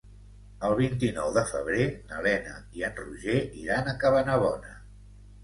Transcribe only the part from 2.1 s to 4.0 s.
na Lena i en Roger iran a